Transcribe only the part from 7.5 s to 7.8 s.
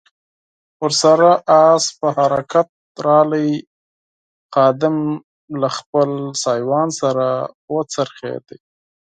و